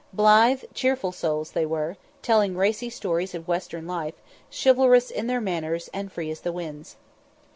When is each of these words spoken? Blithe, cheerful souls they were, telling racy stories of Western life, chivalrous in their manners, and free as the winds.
Blithe, 0.13 0.63
cheerful 0.73 1.11
souls 1.11 1.51
they 1.51 1.63
were, 1.63 1.95
telling 2.23 2.57
racy 2.57 2.89
stories 2.89 3.35
of 3.35 3.47
Western 3.47 3.85
life, 3.85 4.15
chivalrous 4.49 5.11
in 5.11 5.27
their 5.27 5.39
manners, 5.39 5.91
and 5.93 6.11
free 6.11 6.31
as 6.31 6.39
the 6.41 6.51
winds. 6.51 6.95